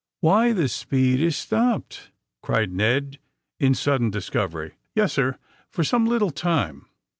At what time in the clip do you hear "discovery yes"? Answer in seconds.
4.09-5.11